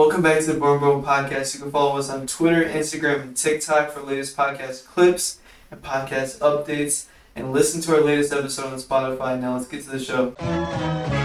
[0.00, 1.52] Welcome back to the Born Broke Podcast.
[1.52, 6.38] You can follow us on Twitter, Instagram, and TikTok for latest podcast clips and podcast
[6.38, 7.04] updates.
[7.36, 9.38] And listen to our latest episode on Spotify.
[9.38, 11.19] Now let's get to the show.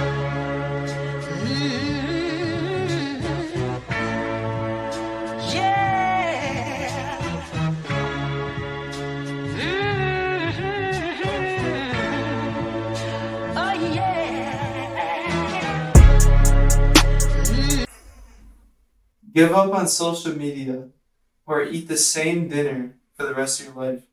[19.35, 20.87] Give up on social media
[21.45, 24.03] or eat the same dinner for the rest of your life.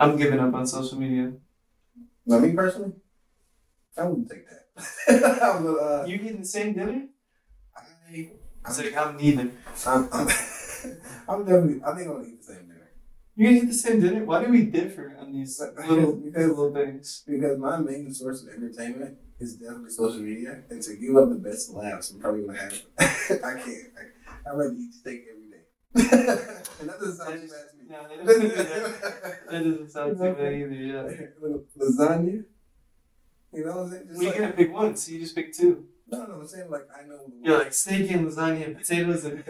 [0.00, 1.34] I'm giving up on social media.
[2.24, 2.92] Not me personally,
[3.96, 4.58] I wouldn't take that.
[5.42, 7.08] Uh, You eating the same dinner?
[7.76, 7.82] I,
[8.64, 9.50] I'm, like I'm neither.
[9.86, 10.28] I'm, I'm,
[11.28, 12.90] I'm definitely, I think I'm gonna eat the same dinner.
[13.36, 14.24] You gonna eat the same dinner?
[14.24, 17.22] Why do we differ on these little, little things?
[17.26, 21.34] Because my main source of entertainment is definitely social media, and to give up the
[21.36, 22.82] best laughs, I'm probably gonna have.
[22.98, 23.04] I
[23.60, 23.68] can't.
[23.98, 25.64] I, I'd rather eat steak every day.
[26.80, 27.84] and that doesn't sound too bad to me.
[27.90, 30.72] No, that doesn't, that doesn't sound too bad either.
[30.72, 31.02] Yeah.
[31.78, 32.44] Lasagna.
[33.54, 34.06] You know what I'm saying?
[34.08, 35.84] Just Well, you like, can't pick one, so you just pick two.
[36.08, 37.20] no, no, I'm saying like I know.
[37.42, 39.44] You're like steak and lasagna and potatoes and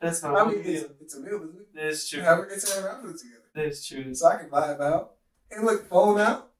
[0.00, 1.68] that's not I mean, it's, it's a meal, isn't it?
[1.74, 2.22] That's true.
[2.22, 3.42] However, it's whatever I put it together.
[3.54, 4.14] That's true.
[4.14, 5.14] So I can vibe out
[5.50, 6.50] and look phone out.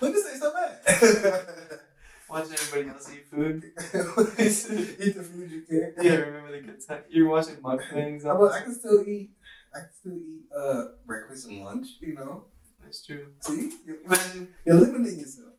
[0.00, 1.80] Let me say so bad.
[2.28, 3.64] Watching everybody else eat food.
[3.78, 5.92] eat the food you can.
[6.04, 7.02] Yeah, remember the good time.
[7.08, 8.24] You're watching mukbangs.
[8.24, 9.30] On- I can still eat.
[9.74, 11.86] I can still eat uh, breakfast and lunch.
[12.00, 12.44] You know.
[12.82, 13.28] That's true.
[13.40, 15.52] See, you're, Imagine you're limiting yourself.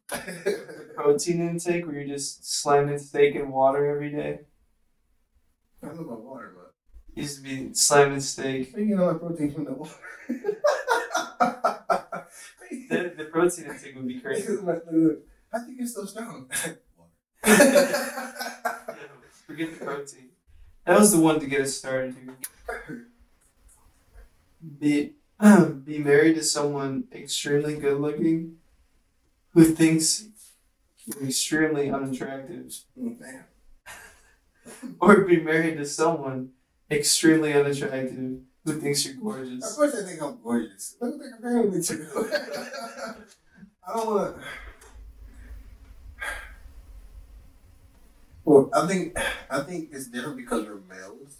[0.96, 4.40] protein intake where you're just slamming steak and water every day.
[5.84, 6.74] I don't know about water, but
[7.16, 8.76] used to be slamming steak.
[8.76, 9.94] you know my protein from the water.
[13.32, 14.58] Protein intake would be crazy.
[15.52, 16.50] How do you get so strong?
[19.46, 20.30] Forget the protein.
[20.86, 23.08] That was the one to get us started here.
[24.80, 25.14] Be
[25.86, 28.58] be married to someone extremely good looking
[29.54, 30.26] who thinks
[31.06, 32.74] you're extremely unattractive.
[32.96, 33.46] Damn.
[35.00, 36.50] Or be married to someone
[36.92, 39.16] extremely unattractive who thinks you're
[39.64, 40.98] Of course, I think I'm gorgeous.
[41.00, 41.94] Look what they're comparing me to.
[43.88, 44.38] I don't want.
[48.44, 49.18] Well, I think
[49.50, 51.38] I think it's different because we're males.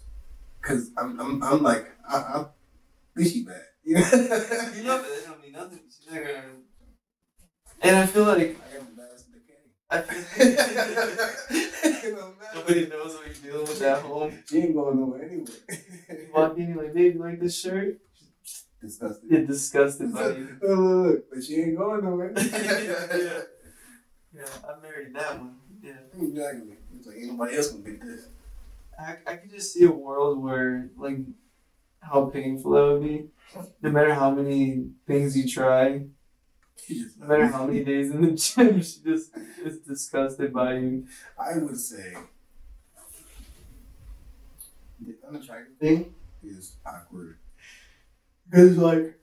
[0.62, 2.46] Cause I'm I'm, I'm like I, I,
[3.16, 3.62] at bad.
[3.84, 4.00] You know?
[4.00, 5.80] You know, but that don't mean nothing.
[5.88, 6.44] She's not gonna.
[7.82, 8.38] And I feel like
[8.72, 8.97] I am
[9.90, 10.10] nobody
[12.88, 14.38] knows what you're dealing with at home.
[14.46, 15.50] She ain't going nowhere anyway.
[16.10, 17.98] You walk in, you're like, babe, you like this shirt?
[18.80, 19.30] Disgusting.
[19.30, 20.58] You're disgusted by you.
[20.60, 22.32] Look, look, look, but she ain't going nowhere.
[22.36, 23.40] yeah.
[24.34, 25.56] Yeah, I married that one.
[25.82, 25.92] Yeah.
[26.20, 26.76] Exactly.
[26.96, 28.28] It's like ain't nobody else gonna get this.
[28.98, 31.18] I, I could just see a world where, like,
[32.00, 33.28] how painful that would be.
[33.80, 36.02] No matter how many things you try,
[36.84, 40.78] She just no matter how many days in the gym, she just is disgusted by
[40.78, 41.06] you.
[41.38, 42.14] I would say
[45.00, 47.38] the unattractive thing is awkward.
[48.50, 49.14] Because like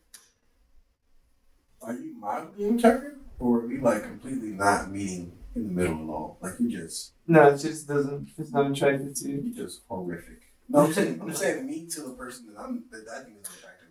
[1.81, 3.13] are you mildly attractive?
[3.39, 6.37] Or are we like completely not meeting in the middle at all?
[6.41, 9.41] Like you just No, it just doesn't, it's not attractive to you.
[9.45, 10.41] You're just horrific.
[10.69, 13.47] No, I'm saying I'm saying me to the person that I'm that I think is
[13.49, 13.89] unattractive.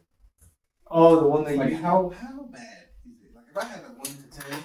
[0.91, 1.77] Oh, the one that Like you.
[1.77, 2.61] how how bad?
[2.61, 2.84] Like
[3.55, 4.59] if I had a one to ten,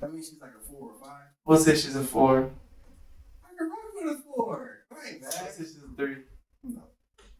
[0.00, 1.24] that means she's like a four or five.
[1.44, 2.50] We'll say she's a four.
[3.44, 4.78] I can run with a four.
[4.90, 6.16] I ain't We'll say she's a three.
[6.64, 6.80] No.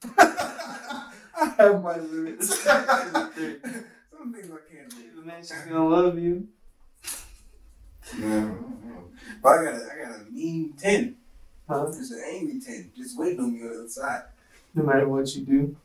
[0.19, 2.63] I have my limits.
[2.65, 5.17] Some things I can't do.
[5.17, 6.49] The man, she's gonna love you.
[8.19, 8.59] No,
[9.43, 11.17] But I got a, I got a mean ten.
[11.67, 11.87] Huh?
[11.87, 12.91] Just an angry ten.
[12.95, 14.23] Just waiting on me on the other side.
[14.75, 15.77] No matter what you do.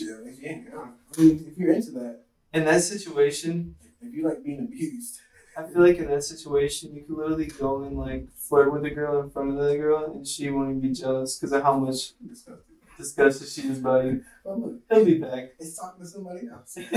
[0.00, 0.70] Mean, yeah,
[1.16, 2.20] I mean, if you're into that,
[2.52, 3.76] In that situation,
[4.06, 5.20] if you like being abused,
[5.56, 8.90] I feel like in that situation, you could literally go and like flirt with the
[8.90, 11.78] girl in front of the girl, and she won't even be jealous because of how
[11.78, 12.76] much disgusting.
[12.96, 14.24] disgusted she is by you.
[14.44, 15.54] Oh look, He'll be back.
[15.58, 16.74] it's talking to somebody else.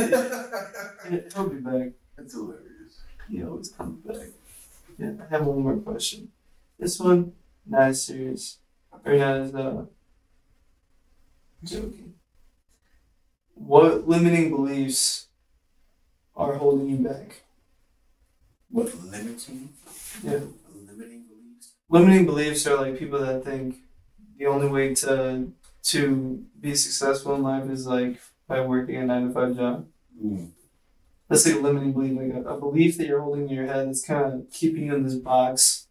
[1.36, 1.92] He'll be back.
[2.18, 3.04] That's hilarious.
[3.30, 4.28] He always comes back.
[4.98, 6.30] Yeah, I have one more question.
[6.80, 7.34] This one,
[7.66, 8.60] not as serious.
[9.06, 9.86] Or not as uh
[11.64, 12.16] joking.
[13.56, 15.27] What limiting beliefs
[16.38, 17.42] are holding you back?
[18.70, 19.70] What limiting?
[20.24, 20.40] Yeah.
[20.74, 21.74] Limiting beliefs.
[21.90, 23.78] Limiting beliefs are like people that think
[24.38, 25.52] the only way to
[25.84, 29.88] to be successful in life is like by working a nine to five job.
[30.22, 30.50] Mm.
[31.30, 34.04] let's say limiting belief, like a, a belief that you're holding in your head that's
[34.04, 35.88] kind of keeping you in this box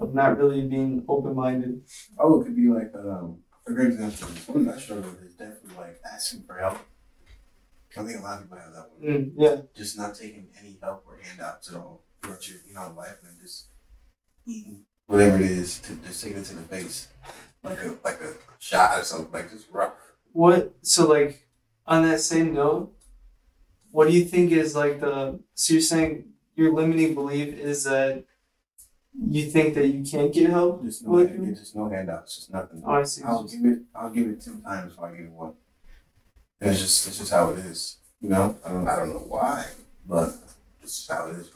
[0.00, 1.82] of not really being open minded.
[2.18, 4.28] Oh, it could be like um, a great example.
[4.52, 6.78] One that I struggle with is definitely like asking for help.
[7.96, 9.10] I think a lot of people have that one.
[9.10, 9.56] Mm, yeah.
[9.74, 13.38] Just not taking any help or handouts at all throughout your you know life and
[13.40, 13.66] just
[15.06, 17.08] whatever it is to just take it to the face.
[17.62, 19.92] Like a like a shot or something, like just rough.
[20.32, 21.46] What so like
[21.86, 22.92] on that same note,
[23.90, 26.24] what do you think is like the so you're saying
[26.56, 28.24] your limiting belief is that
[29.14, 30.82] you think that you can't get help?
[30.82, 32.82] Just no, hand, just no handouts, just nothing.
[32.84, 33.22] Oh, I see.
[33.22, 33.78] I'll give it.
[33.94, 35.52] I'll give it ten times before I give it one.
[36.62, 37.96] And it's just it's just how it is.
[38.20, 39.66] You know, I don't I don't know why,
[40.06, 40.32] but
[40.80, 41.50] it's just how it is.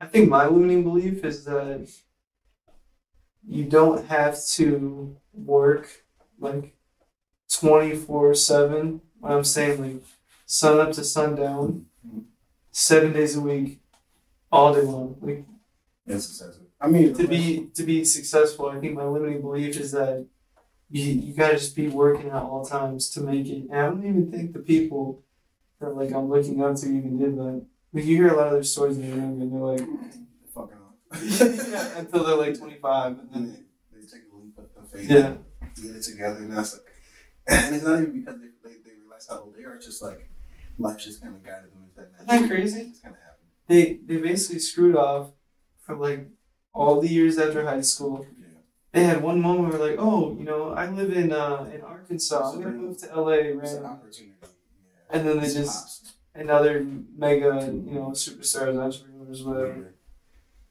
[0.00, 1.88] I think my limiting belief is that
[3.44, 6.04] you don't have to work
[6.38, 6.76] like
[7.50, 9.00] 24 7.
[9.18, 10.02] What I'm saying, like
[10.46, 11.86] sun up to sundown,
[12.70, 13.80] seven days a week,
[14.52, 15.16] all day long.
[15.20, 15.44] Like
[16.06, 16.62] It's excessive.
[16.80, 20.28] I mean, to be to be successful, I think my limiting belief is that
[20.94, 23.68] you, you gotta just be working at all times to make it.
[23.68, 25.22] And I don't even think the people
[25.80, 27.66] that like I'm looking up to even did that.
[27.92, 29.80] Like you hear a lot of their stories when they're younger, and they're like
[30.54, 31.70] fucking on.
[31.72, 35.10] yeah, until they're like 25, and And then they, they take a leap of faith.
[35.10, 35.34] yeah,
[35.82, 36.82] Get it together, and that's like,
[37.48, 39.74] and it's not even because they, they, they realize how old they are.
[39.74, 40.28] It's just like
[40.78, 42.34] life just kind of guided them into that.
[42.34, 42.80] Isn't that crazy?
[42.82, 43.48] It just kind of happened.
[43.66, 45.32] they they basically screwed off
[45.84, 46.28] for like
[46.72, 48.26] all the years after high school.
[48.94, 52.52] They had one moment where like, oh, you know, I live in uh in Arkansas.
[52.52, 54.36] I'm gonna move to LA It's an opportunity.
[54.40, 54.48] Yeah.
[55.10, 56.12] And then they just- pops.
[56.36, 56.84] and now they're
[57.16, 57.52] mega,
[57.88, 59.94] you know, superstars, entrepreneurs, whatever.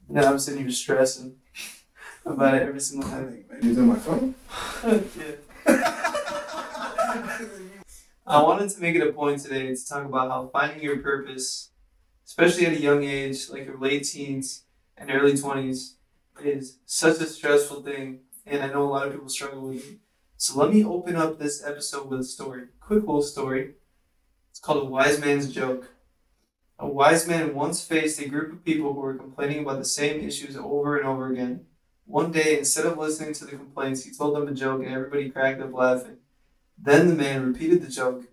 [0.08, 1.36] And then I'm sitting here stressing
[2.26, 3.44] about it every single time.
[3.60, 4.34] it's on my phone.
[5.20, 5.34] yeah.
[8.26, 11.72] I wanted to make it a point today to talk about how finding your purpose,
[12.26, 14.64] especially at a young age, like your late teens
[14.96, 15.96] and early 20s,
[16.42, 18.20] is such a stressful thing.
[18.46, 19.98] And I know a lot of people struggle with it.
[20.36, 22.64] So let me open up this episode with a story.
[22.80, 23.74] Quick little story.
[24.50, 25.90] It's called A Wise Man's Joke.
[26.78, 30.20] A wise man once faced a group of people who were complaining about the same
[30.20, 31.66] issues over and over again.
[32.04, 35.30] One day, instead of listening to the complaints, he told them a joke and everybody
[35.30, 36.18] cracked up laughing.
[36.76, 38.24] Then the man repeated the joke.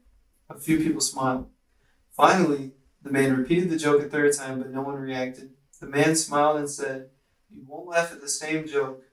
[0.50, 1.48] A few people smiled.
[2.12, 2.72] Finally,
[3.02, 5.52] the man repeated the joke a third time, but no one reacted.
[5.80, 7.10] The man smiled and said,
[7.54, 9.04] You won't laugh at the same joke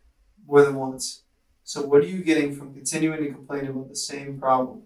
[0.47, 1.23] more than once.
[1.65, 4.83] So, what are you getting from continuing to complain about the same problem?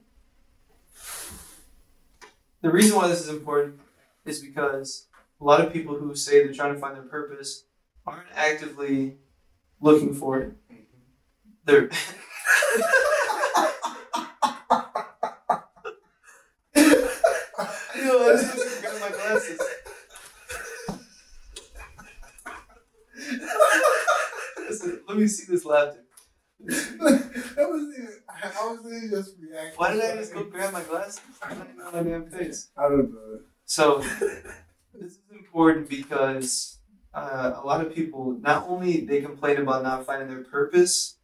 [2.62, 3.80] The reason why this is important
[4.24, 5.06] is because
[5.40, 7.64] a lot of people who say they're trying to find their purpose
[8.06, 9.16] aren't actively
[9.80, 10.54] looking for it.
[10.70, 10.82] Mm-hmm.
[11.64, 11.82] They're
[16.74, 19.60] Yo, I just need to grab my glasses.
[24.68, 26.04] Listen, let me see this laughter.
[26.64, 27.68] that
[27.98, 28.08] even.
[28.28, 29.72] I was really just reacting.
[29.76, 31.20] Why did I just go grab my glasses?
[31.42, 32.70] I don't know my damn face.
[32.76, 33.40] I don't know.
[33.64, 33.98] So,
[34.94, 36.78] this is important because
[37.14, 41.16] uh, a lot of people not only they complain about not finding their purpose,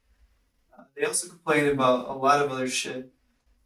[0.77, 3.13] uh, they also complain about a lot of other shit.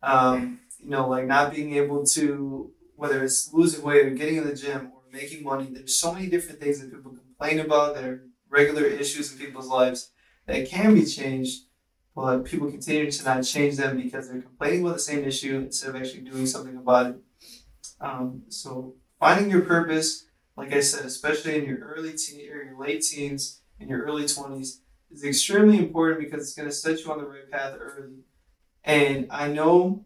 [0.03, 4.47] Um, you know, like not being able to whether it's losing weight or getting in
[4.47, 5.69] the gym or making money.
[5.71, 9.69] There's so many different things that people complain about that are regular issues in people's
[9.69, 10.11] lives
[10.47, 11.63] that can be changed,
[12.15, 15.91] but people continue to not change them because they're complaining about the same issue instead
[15.91, 17.17] of actually doing something about it.
[18.01, 22.79] Um, so finding your purpose, like I said, especially in your early teen or your
[22.79, 24.81] late teens and your early twenties,
[25.11, 28.25] is extremely important because it's going to set you on the right path early.
[28.85, 30.05] And I know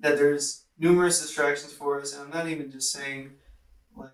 [0.00, 3.32] that there's numerous distractions for us, and I'm not even just saying
[3.96, 4.10] like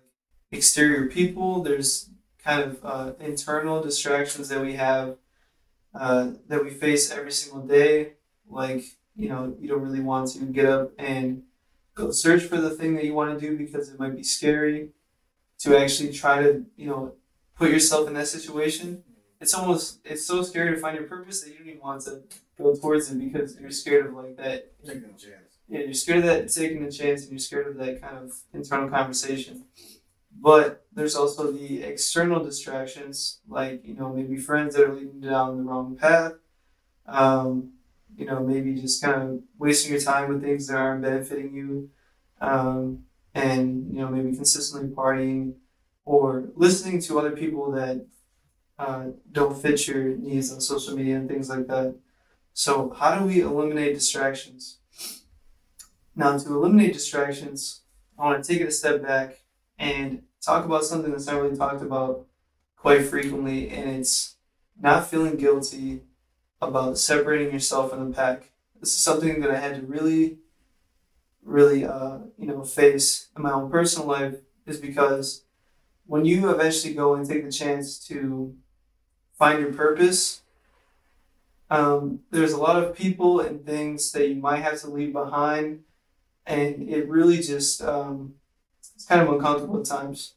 [0.51, 1.63] exterior people.
[1.63, 2.09] There's
[2.43, 5.17] kind of uh, internal distractions that we have
[5.99, 8.13] uh, that we face every single day.
[8.49, 8.83] Like
[9.15, 11.43] you know, you don't really want to get up and
[11.93, 14.89] go search for the thing that you want to do because it might be scary
[15.59, 17.13] to actually try to you know
[17.57, 19.01] put yourself in that situation
[19.39, 22.21] it's almost it's so scary to find your purpose that you don't even want to
[22.57, 25.59] go towards it because you're scared of like that Taking a chance.
[25.69, 28.33] yeah you're scared of that taking a chance and you're scared of that kind of
[28.53, 29.63] internal conversation
[30.45, 35.57] but there's also the external distractions like you know maybe friends that are leading down
[35.57, 36.33] the wrong path.
[37.07, 37.71] Um,
[38.15, 41.89] you know maybe just kind of wasting your time with things that aren't benefiting you.
[42.39, 45.55] Um, and you know maybe consistently partying
[46.05, 48.05] or listening to other people that
[48.77, 51.95] uh, don't fit your needs on social media and things like that.
[52.53, 54.77] So how do we eliminate distractions?
[56.15, 57.81] Now to eliminate distractions
[58.15, 59.39] I want to take it a step back
[59.77, 62.25] and talk about something that's not really talked about
[62.77, 64.35] quite frequently, and it's
[64.79, 66.01] not feeling guilty
[66.61, 68.51] about separating yourself from the pack.
[68.79, 70.37] This is something that I had to really,
[71.43, 74.35] really, uh, you know, face in my own personal life,
[74.65, 75.43] is because
[76.05, 78.55] when you eventually go and take the chance to
[79.37, 80.41] find your purpose,
[81.69, 85.83] um, there's a lot of people and things that you might have to leave behind,
[86.45, 88.35] and it really just um,
[89.05, 90.33] it's kind of uncomfortable at times.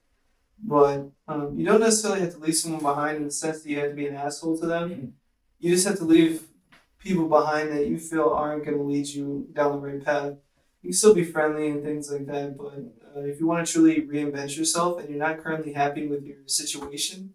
[0.62, 3.78] But um, you don't necessarily have to leave someone behind in the sense that you
[3.78, 5.14] have to be an asshole to them.
[5.58, 6.42] You just have to leave
[6.98, 10.34] people behind that you feel aren't going to lead you down the right path.
[10.82, 12.74] You can still be friendly and things like that, but
[13.16, 16.36] uh, if you want to truly reinvent yourself and you're not currently happy with your
[16.46, 17.32] situation,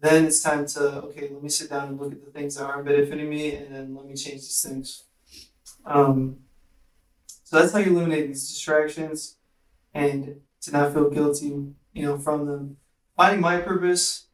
[0.00, 2.64] then it's time to okay, let me sit down and look at the things that
[2.64, 5.04] aren't benefiting me, and then let me change these things.
[5.84, 6.38] Um,
[7.44, 9.37] so that's how you eliminate these distractions,
[9.98, 11.48] and to not feel guilty,
[11.92, 12.76] you know, from them.
[13.16, 14.26] Finding my purpose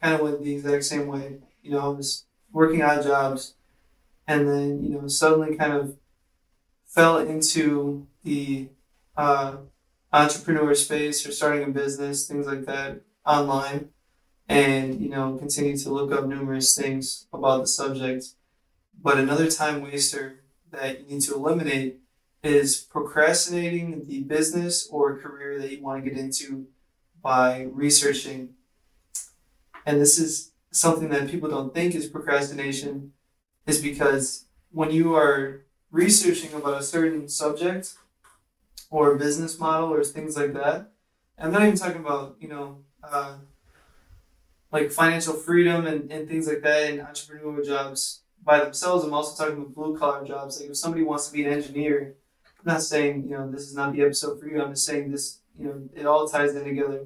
[0.00, 1.38] kind of went the exact same way.
[1.62, 3.54] You know, I was working odd jobs,
[4.26, 5.96] and then you know suddenly kind of
[6.86, 8.68] fell into the
[9.16, 9.56] uh,
[10.12, 13.90] entrepreneur space or starting a business, things like that, online
[14.48, 18.26] and you know continue to look up numerous things about the subject
[19.02, 22.00] but another time waster that you need to eliminate
[22.44, 26.66] is procrastinating the business or career that you want to get into
[27.22, 28.50] by researching
[29.86, 33.12] and this is something that people don't think is procrastination
[33.66, 37.94] is because when you are researching about a certain subject
[38.90, 40.92] or business model or things like that
[41.38, 43.36] i'm not even talking about you know uh,
[44.70, 49.04] like financial freedom and, and things like that and entrepreneurial jobs by themselves.
[49.04, 50.60] I'm also talking about blue collar jobs.
[50.60, 52.14] Like if somebody wants to be an engineer,
[52.64, 54.62] I'm not saying, you know, this is not the episode for you.
[54.62, 57.02] I'm just saying this, you know, it all ties in together.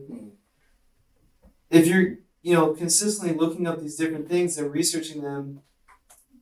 [1.70, 5.60] If you're, you know, consistently looking up these different things and researching them,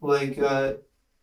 [0.02, 0.74] like, uh,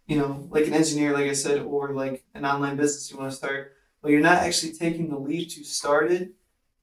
[0.07, 3.31] you know, like an engineer, like I said, or like an online business you want
[3.31, 6.31] to start, but you're not actually taking the leap to start it,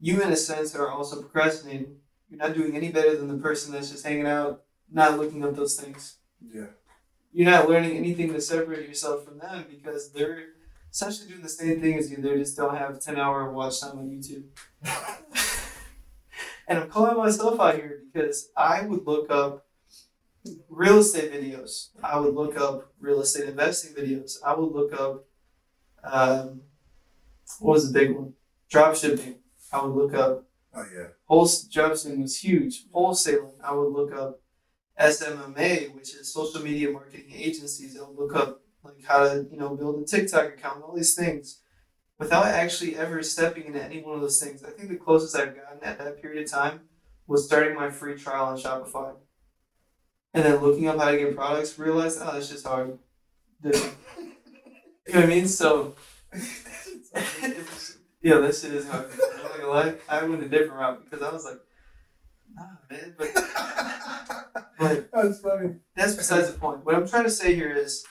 [0.00, 1.96] you, in a sense, are also procrastinating
[2.30, 5.56] you're not doing any better than the person that's just hanging out, not looking up
[5.56, 6.18] those things.
[6.40, 6.66] Yeah.
[7.32, 10.44] You're not learning anything to separate yourself from them because they're
[10.90, 12.18] essentially doing the same thing as you.
[12.18, 14.44] They just don't have 10 hour watch time on YouTube.
[16.68, 19.66] and I'm calling myself out here because I would look up
[20.68, 21.88] real estate videos.
[22.02, 24.36] I would look up real estate investing videos.
[24.44, 25.24] I would look up,
[26.02, 26.62] um,
[27.58, 28.34] what was the big one?
[28.68, 29.36] Drop shipping.
[29.72, 30.44] I would look up
[30.74, 31.08] Oh yeah.
[31.26, 32.88] Wholesale Jefferson was huge.
[32.94, 33.52] Wholesaling.
[33.62, 34.40] I would look up
[34.98, 37.98] SMMA, which is social media marketing agencies.
[37.98, 40.94] I would look up like how to you know build a TikTok account, and all
[40.94, 41.60] these things,
[42.18, 44.64] without actually ever stepping into any one of those things.
[44.64, 46.80] I think the closest I've gotten at that period of time
[47.26, 49.14] was starting my free trial on Shopify,
[50.34, 51.78] and then looking up how to get products.
[51.78, 52.98] Realized, oh, that's just hard.
[53.64, 53.80] you know
[55.06, 55.48] what I mean?
[55.48, 55.94] So.
[58.22, 59.10] yeah, this shit is hard
[59.60, 61.60] gonna lie, I went a different route because I was like,
[62.54, 63.14] nah, man.
[63.16, 63.28] But,
[64.78, 65.76] but that's funny.
[65.96, 66.84] That's besides the point.
[66.84, 68.04] What I'm trying to say here is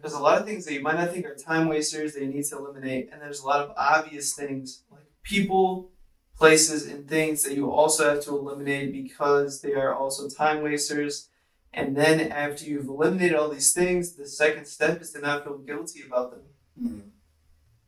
[0.00, 2.28] there's a lot of things that you might not think are time wasters that you
[2.28, 5.90] need to eliminate, and there's a lot of obvious things like people,
[6.36, 11.28] places, and things that you also have to eliminate because they are also time wasters.
[11.72, 15.58] And then after you've eliminated all these things, the second step is to not feel
[15.58, 16.40] guilty about them.
[16.82, 17.08] Mm-hmm.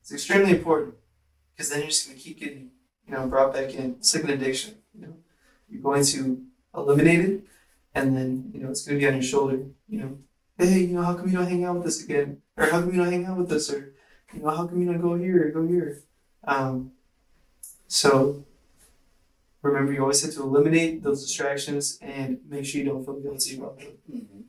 [0.00, 0.94] It's extremely important
[1.52, 2.70] because then you're just going to keep getting
[3.06, 3.96] you know, brought back in.
[3.98, 4.76] It's like an addiction.
[4.94, 5.14] You know,
[5.68, 6.42] you're going to
[6.74, 7.44] eliminate it,
[7.94, 9.58] and then you know it's going to be on your shoulder.
[9.88, 10.18] You know,
[10.69, 12.42] hey, you know, how come you don't hang out with us again?
[12.57, 13.71] Or how come you don't hang out with us?
[13.73, 13.95] Or
[14.33, 16.02] you know, how come you don't go here or go here?
[16.45, 16.92] Um,
[17.88, 18.45] so
[19.62, 23.59] remember, you always have to eliminate those distractions and make sure you don't feel guilty
[23.59, 23.92] about them.
[24.11, 24.40] Mm-hmm.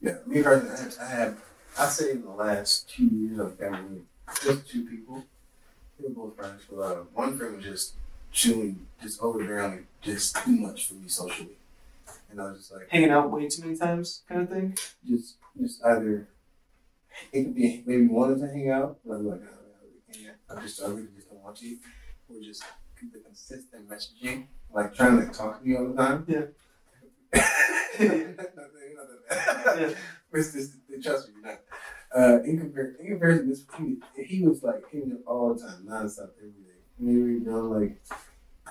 [0.00, 1.42] Yeah, me personally, I have.
[1.78, 4.06] I say in the last two years, I've gotten
[4.42, 5.24] just two people
[5.98, 7.94] we were both friends for uh, one friend was just
[8.32, 11.56] chewing, just overbearing, just too much for me socially.
[12.30, 14.76] And I was just like hanging out way too many times, kind of thing.
[15.06, 16.28] Just, just either
[17.32, 20.88] it could be maybe wanted to hang out, but I'm like, oh, I just, I
[20.88, 21.76] really just don't want to,
[22.28, 22.62] or just
[23.12, 26.24] the consistent messaging, like trying to like, talk to me all the time.
[26.28, 26.46] Yeah.
[29.80, 29.94] yeah.
[30.30, 31.60] It's just, trust me, not.
[32.14, 35.86] Uh, in, compar- in comparison, this he, he was like hitting up all the time,
[35.86, 36.80] nonstop, every day.
[36.98, 38.00] Maybe you know, like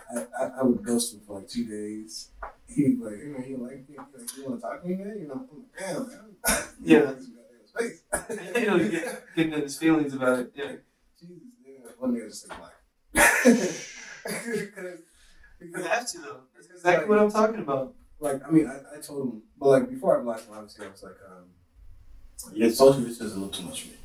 [0.09, 2.29] I, I, I, would ghost him for like two days.
[2.67, 4.95] He was like, you know, he like, you, like, you want to talk to me,
[4.95, 5.17] man?
[5.19, 6.27] You know, I'm like, damn, man.
[6.81, 7.13] Yeah.
[8.59, 10.51] you know, get, getting in his feelings about it.
[10.55, 10.71] Yeah.
[11.19, 11.91] Jesus, yeah.
[11.99, 12.73] one day I just like black.
[13.43, 14.99] because,
[15.59, 16.39] You have to though.
[16.55, 17.93] That's exactly what I'm talking about.
[18.19, 20.89] like I mean I, I told him but like before I blocked him obviously I
[20.89, 23.97] was like um yeah socialist is a little too much for me.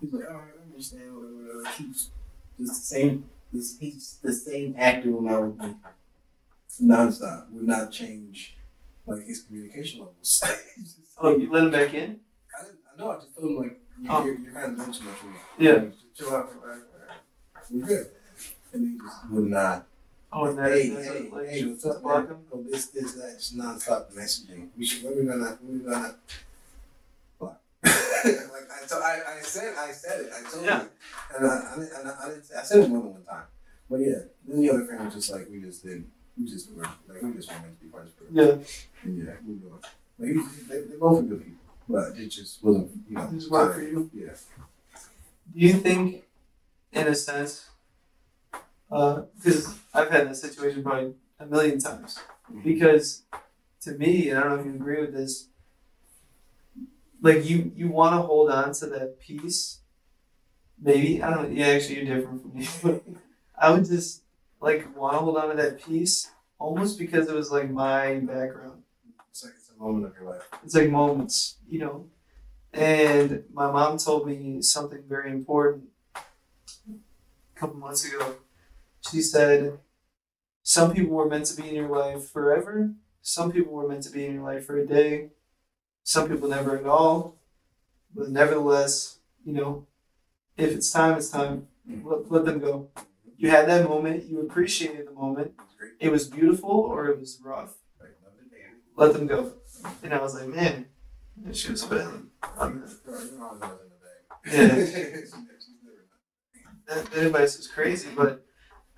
[0.00, 1.76] He's like, oh, I understand whatever, whatever.
[1.78, 2.10] He's
[2.58, 5.74] just the same this he's the same actor when I would be
[6.82, 8.56] nonstop, would not change
[9.06, 10.42] like his communication levels.
[10.76, 12.20] He's just- Oh, you let him back in?
[12.56, 13.10] I, didn't, I know.
[13.10, 14.24] I just told him like you're, Oh.
[14.24, 15.30] you're, you're kind of doing too much me.
[15.58, 15.72] Yeah.
[15.72, 16.52] Like, chill out.
[16.64, 16.78] right.
[17.70, 18.06] We're good.
[18.72, 19.86] And he just would not.
[20.32, 22.36] Oh, and that hey, is that's hey, like hey, what's up, him.
[22.52, 23.38] Oh, this, this, that.
[23.38, 24.68] Just nonstop messaging.
[24.76, 25.02] We should.
[25.04, 25.58] When we gonna?
[25.62, 26.14] When we gonna?
[28.52, 30.32] Like I, told, I, I said, I said it.
[30.32, 30.82] I told Yeah.
[30.82, 30.88] you.
[31.36, 33.44] And I, I, and I, I, I said it more than one time.
[33.90, 36.10] But yeah, then the other friend was just like, we just didn't.
[36.38, 38.10] We just were like, we just wanted to be friends.
[38.30, 38.56] Yeah.
[39.02, 39.78] And yeah, we were.
[40.18, 43.24] Like, he, they, they both are good people, but it just wasn't, you know.
[43.24, 44.10] It just worked for you.
[44.12, 44.34] Yeah.
[45.52, 46.24] Do you think,
[46.92, 47.70] in a sense,
[48.90, 52.18] uh, because I've had this situation probably a million times,
[52.50, 52.62] mm-hmm.
[52.62, 53.22] because
[53.82, 55.47] to me, and I don't know if you agree with this,
[57.20, 59.80] like you you want to hold on to that piece.
[60.80, 61.54] Maybe I don't.
[61.54, 62.68] Yeah, actually, you're different from me.
[62.82, 63.02] But
[63.60, 64.22] I would just
[64.60, 68.82] like want to hold on to that piece almost because it was like my background.
[69.30, 70.48] It's like it's a moment of your life.
[70.64, 72.06] It's like moments, you know.
[72.72, 75.84] And my mom told me something very important
[77.56, 78.36] a couple months ago.
[79.10, 79.78] She said,
[80.62, 84.10] Some people were meant to be in your life forever, some people were meant to
[84.10, 85.30] be in your life for a day,
[86.08, 87.36] some people never at all.
[88.14, 89.86] But nevertheless, you know,
[90.56, 91.68] if it's time, it's time.
[92.02, 92.88] Let, let them go.
[93.36, 95.52] You had that moment, you appreciated the moment.
[96.00, 97.74] It was beautiful or it was rough.
[98.96, 99.52] Let them go.
[100.02, 100.86] And I was like, man,
[101.44, 102.08] that shit was bag.
[104.50, 104.66] Yeah.
[106.86, 108.46] That, that advice was crazy, but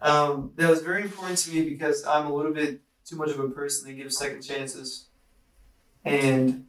[0.00, 3.40] um, that was very important to me because I'm a little bit too much of
[3.40, 5.08] a person to give second chances,
[6.04, 6.66] and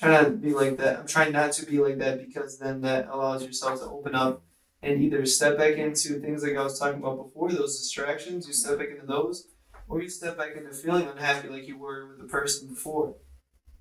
[0.00, 0.98] try not to be like that.
[1.00, 4.42] I'm trying not to be like that because then that allows yourself to open up
[4.82, 8.46] and either step back into things like I was talking about before, those distractions.
[8.46, 9.46] You step back into those,
[9.88, 13.14] or you step back into feeling unhappy like you were with the person before.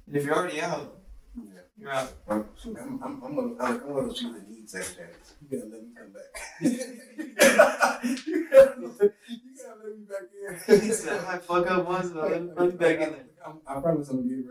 [0.07, 0.97] And if you're already out,
[1.37, 1.61] Yeah.
[1.77, 2.11] you're out.
[2.27, 5.35] I'm, I'm, I'm, I'm, one, I'm one of those people that need second chances.
[5.49, 6.29] You gotta let me come back.
[6.59, 10.81] you, gotta, you gotta let me back in.
[10.81, 13.25] He said, I fuck up once, but let me back in there.
[13.65, 14.43] I promise I'm gonna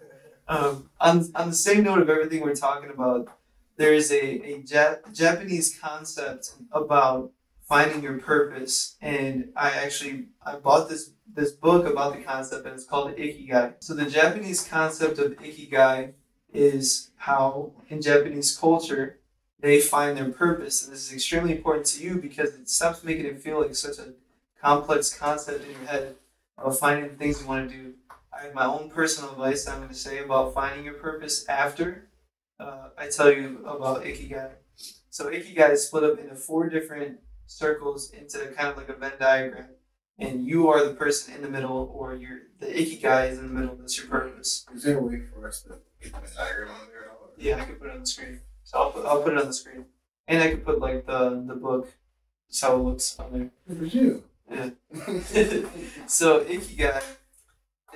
[0.47, 3.29] Um, on, on the same note of everything we're talking about,
[3.77, 7.31] there is a, a Jap- Japanese concept about
[7.67, 12.75] finding your purpose, and I actually I bought this this book about the concept, and
[12.75, 13.75] it's called Ikigai.
[13.79, 16.13] So the Japanese concept of Ikigai
[16.53, 19.19] is how in Japanese culture
[19.59, 23.25] they find their purpose, and this is extremely important to you because it stops making
[23.25, 24.13] it feel like such a
[24.61, 26.15] complex concept in your head
[26.63, 27.93] of finding the things you want to do.
[28.33, 32.09] I have my own personal advice I'm going to say about finding your purpose after
[32.59, 34.51] uh, I tell you about Ikigai.
[35.09, 39.13] So Ikigai is split up into four different circles into kind of like a Venn
[39.19, 39.69] diagram,
[40.19, 43.59] and you are the person in the middle, or you're the Ikigai is in the
[43.59, 43.75] middle.
[43.75, 44.65] That's your purpose.
[44.73, 47.07] Is there a way for us to get the diagram on there?
[47.37, 48.39] Yeah, I could put it on the screen.
[48.63, 49.85] So I'll put, I'll put it on the screen,
[50.27, 51.91] and I could put like the the book.
[52.47, 53.49] That's how it looks on there.
[53.67, 54.23] Look at you.
[54.51, 54.69] Yeah.
[56.07, 57.01] So Ikigai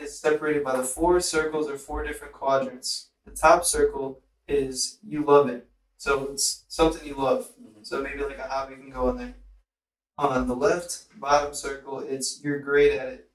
[0.01, 3.09] is separated by the four circles or four different quadrants.
[3.25, 5.67] The top circle is you love it.
[5.97, 7.51] So it's something you love.
[7.61, 7.83] Mm-hmm.
[7.83, 9.35] So maybe like a hobby can go in there.
[10.17, 13.29] On the left bottom circle, it's you're great at it.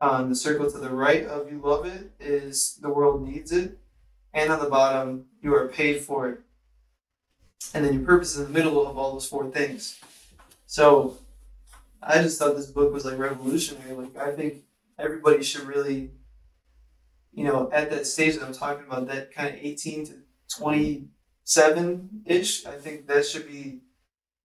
[0.00, 3.78] On the circle to the right of you love it is the world needs it.
[4.32, 6.40] And on the bottom, you are paid for it.
[7.72, 9.98] And then your purpose is in the middle of all those four things.
[10.66, 11.16] So
[12.06, 13.94] I just thought this book was like revolutionary.
[13.94, 14.64] Like I think
[14.98, 16.10] everybody should really,
[17.32, 20.12] you know, at that stage that I'm talking about, that kind of 18 to
[20.56, 23.80] 27 ish, I think that should be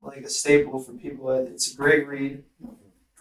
[0.01, 1.29] like a staple for people.
[1.31, 2.43] It's a great read.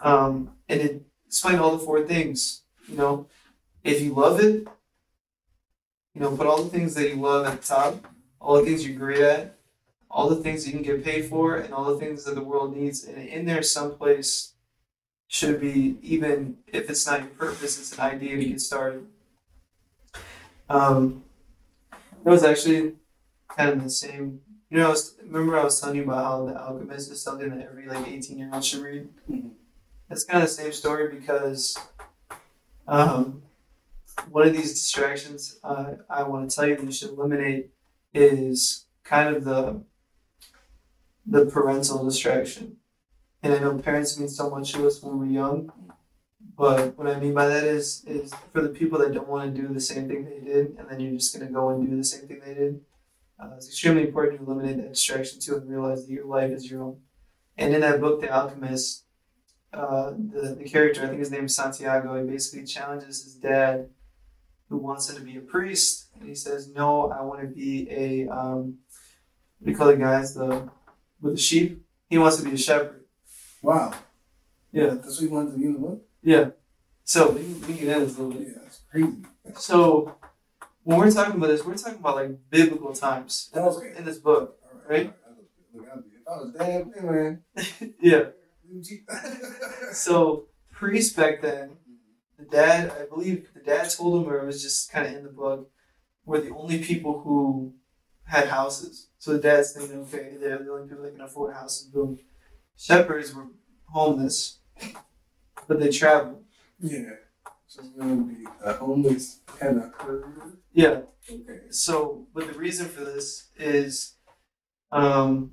[0.01, 2.63] Um, and it explained all the four things.
[2.89, 3.27] You know,
[3.83, 4.67] if you love it,
[6.15, 8.07] you know, put all the things that you love at the top,
[8.41, 9.58] all the things you're great at,
[10.19, 12.43] all the things that you can get paid for, and all the things that the
[12.43, 13.05] world needs.
[13.05, 14.55] And in there, someplace
[15.29, 19.07] should be even if it's not your purpose, it's an idea to get started.
[20.69, 21.23] Um,
[21.93, 22.97] it was actually
[23.57, 24.41] kind of the same.
[24.71, 27.49] You know, I was, remember I was telling you about how The Alchemist is something
[27.51, 29.09] that every like eighteen year old should read.
[29.31, 29.53] Mhm.
[30.09, 31.79] That's kind of the same story because
[32.89, 33.43] um,
[34.31, 37.71] one of these distractions uh, I want to tell you that you should eliminate
[38.13, 39.81] is kind of the
[41.29, 42.77] the parental distraction.
[43.43, 45.71] And I know parents mean so much to us when we're young,
[46.57, 49.63] but what I mean by that is is for the people that don't want to
[49.63, 52.03] do the same thing they did, and then you're just gonna go and do the
[52.03, 52.81] same thing they did.
[53.39, 56.69] Uh, it's extremely important to eliminate that distraction too, and realize that your life is
[56.69, 56.97] your own.
[57.57, 59.05] And in that book, The Alchemist,
[59.73, 62.19] uh, the the character I think his name is Santiago.
[62.19, 63.91] He basically challenges his dad,
[64.69, 67.89] who wants him to be a priest, and he says, "No, I want to be
[67.89, 68.79] a um,
[69.59, 70.69] what do you call the guys the
[71.21, 71.85] with the sheep?
[72.09, 73.05] He wants to be a shepherd."
[73.63, 73.93] Wow.
[74.73, 74.87] Yeah.
[74.95, 76.03] That's what you wanted to be in the book?
[76.23, 76.51] Yeah.
[77.05, 78.49] So we can, get into this a little bit.
[78.49, 79.17] Yeah, that's crazy.
[79.57, 80.15] So
[80.83, 84.19] when we're talking about this, we're talking about like biblical times in this, in this
[84.19, 84.59] book.
[84.89, 85.13] Right?
[85.75, 87.43] Look, I'd be- If I was damn man.
[88.01, 88.25] yeah.
[88.71, 88.89] yeah.
[89.93, 91.79] So priests back then,
[92.39, 95.25] the dad, I believe the dad told him, or it was just kind of in
[95.25, 95.71] the book,
[96.25, 97.75] were the only people who
[98.25, 99.08] had houses.
[99.19, 101.89] So the dad's thinking, okay, they're the only people that can afford houses.
[101.89, 102.19] Boom.
[102.77, 103.49] Shepherds were
[103.87, 104.61] homeless,
[105.67, 106.45] but they traveled.
[106.81, 107.11] Yeah.
[107.67, 110.25] So it's gonna be a homeless kind of curve.
[110.73, 111.01] Yeah.
[111.31, 111.61] Okay.
[111.71, 114.15] So, but the reason for this is,
[114.93, 115.53] um,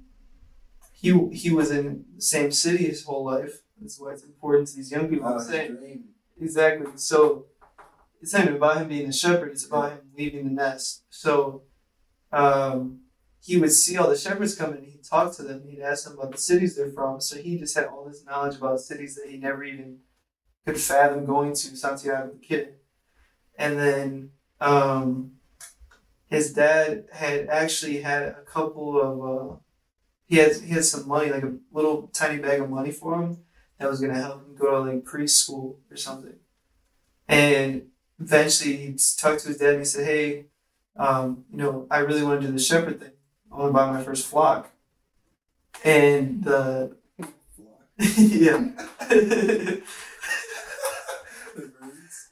[0.93, 3.63] he he was in the same city his whole life.
[3.81, 5.39] That's why it's important to these young people.
[5.39, 6.03] Saying dream.
[6.39, 6.91] exactly.
[6.95, 7.47] So,
[8.21, 9.51] it's not even about him being a shepherd.
[9.51, 11.03] It's about him leaving the nest.
[11.09, 11.63] So,
[12.31, 12.99] um,
[13.45, 14.79] he would see all the shepherds coming.
[14.79, 15.63] and He'd talk to them.
[15.67, 17.21] He'd ask them about the cities they're from.
[17.21, 19.99] So he just had all this knowledge about cities that he never even
[20.65, 21.77] could fathom going to.
[21.77, 22.75] Santiago, the kid,
[23.57, 24.31] and then.
[24.61, 25.35] Um,
[26.27, 29.13] his dad had actually had a couple of
[29.53, 29.55] uh,
[30.25, 33.37] he had he had some money like a little tiny bag of money for him
[33.79, 36.37] that was gonna help him go to like preschool or something
[37.27, 37.87] and
[38.19, 40.45] eventually he talked to his dad and he said hey
[40.97, 43.11] um, you know I really want to do the shepherd thing
[43.55, 44.69] I want to buy my first flock
[45.83, 46.95] and the
[47.97, 48.57] yeah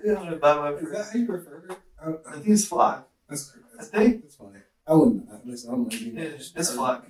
[0.05, 1.77] I want to buy my Is that first how you prefer it?
[2.01, 4.59] I, I think it's flock that's, that's, I think- that's funny.
[4.85, 5.29] I wouldn't.
[5.31, 7.07] I- Listen, I'm like, Yeah, it's flock.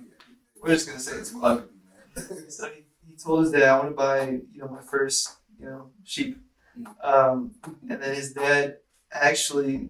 [0.62, 1.80] we're just gonna say it's flock would be
[2.38, 2.42] mad.
[2.52, 4.22] So he, he told his dad, I want to buy,
[4.52, 6.38] you know, my first, you know, sheep.
[7.02, 7.52] Um,
[7.90, 8.76] and then his dad
[9.12, 9.88] actually,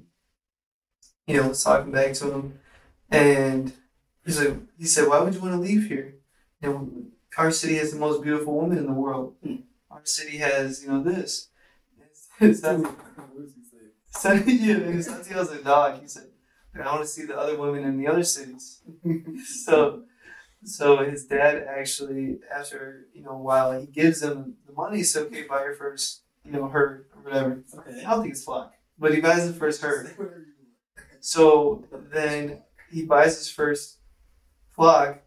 [1.26, 2.58] you know, was talking back to him,
[3.10, 3.72] and
[4.24, 6.14] he's like, he said, "Why would you want to leave here?
[6.62, 6.90] You know,
[7.38, 9.34] our city has the most beautiful woman in the world.
[9.90, 11.48] Our city has, you know, this."
[12.40, 13.84] It's, it's, What does he say?
[14.08, 16.00] so, yeah, and Santiago's a dog.
[16.02, 16.28] He said,
[16.74, 18.82] "I want to see the other women in the other cities."
[19.66, 20.02] so
[20.64, 25.02] so his dad actually after you know a while he gives him the money he
[25.04, 28.00] said okay buy your first you know herd or whatever Okay.
[28.02, 31.22] i don't think it's flock but he buys the first herd Say whatever you want.
[31.32, 33.98] so then he buys his first
[34.74, 35.20] flock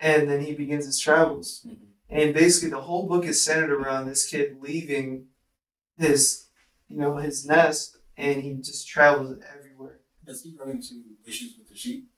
[0.00, 1.84] and then he begins his travels mm-hmm.
[2.10, 5.26] and basically the whole book is centered around this kid leaving
[5.98, 6.46] his
[6.88, 10.94] you know his nest and he just travels everywhere Does he run into
[11.26, 12.08] issues with the sheep?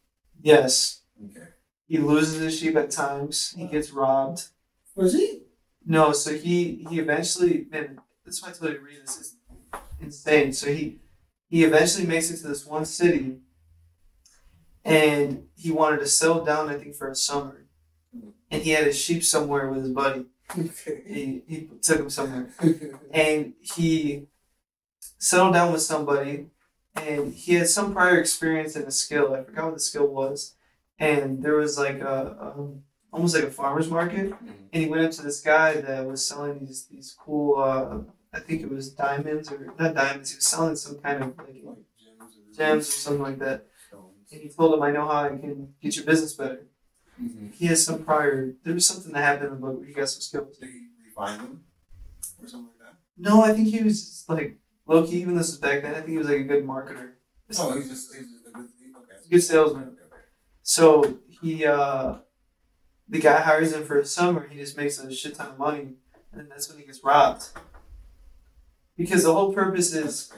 [0.40, 1.48] yes Okay.
[1.86, 4.48] he loses his sheep at times he gets robbed
[4.94, 5.42] Was he?
[5.84, 9.18] No, so he he eventually man, that's why I told you to read this.
[9.18, 9.34] It's
[10.00, 10.52] insane.
[10.52, 11.00] So he
[11.48, 13.38] he eventually makes it to this one city,
[14.84, 16.68] and he wanted to settle down.
[16.68, 17.66] I think for a summer,
[18.50, 20.26] and he had his sheep somewhere with his buddy.
[20.58, 21.02] Okay.
[21.06, 22.50] He he took him somewhere,
[23.12, 24.26] and he
[25.18, 26.46] settled down with somebody,
[26.96, 29.34] and he had some prior experience in a skill.
[29.34, 30.54] I forgot what the skill was,
[30.98, 34.32] and there was like a um, almost like a farmer's market
[34.72, 37.98] and he went up to this guy that was selling these these cool uh,
[38.32, 40.30] I think it was diamonds or not diamonds.
[40.30, 43.66] He was selling some kind of like like gems or gems or something like that.
[44.32, 46.66] And he told him, "I know how I can get your business better."
[47.20, 47.52] Mhm.
[47.52, 48.54] He has some prior.
[48.64, 50.56] There was something that happened in the book where he got some skills.
[50.58, 51.64] Did he refine them
[52.42, 52.94] or something like that?
[53.18, 55.20] No, I think he was just like low key.
[55.20, 55.92] Even this was back then.
[55.94, 57.12] I think he was like a good marketer.
[57.58, 59.16] Oh, he's just he's just a good okay.
[59.30, 59.96] Good salesman.
[60.62, 62.18] So he, uh,
[63.08, 64.46] the guy hires him for a summer.
[64.46, 65.94] He just makes a shit ton of money,
[66.32, 67.48] and that's when he gets robbed.
[68.96, 70.32] Because the whole purpose is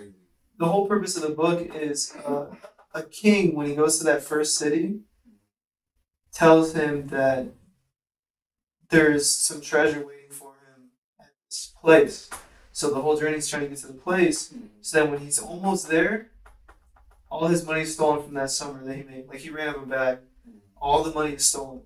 [0.58, 2.46] the whole purpose of the book is uh,
[2.94, 5.00] a king when he goes to that first city
[6.32, 7.46] tells him that
[8.90, 12.30] there's some treasure waiting for him at this place.
[12.72, 14.54] So the whole journey is trying to get to the place.
[14.80, 16.30] So then when he's almost there,
[17.30, 19.28] all his money is stolen from that summer that he made.
[19.28, 20.18] Like he ran up a bag.
[20.80, 21.82] All the money is stolen.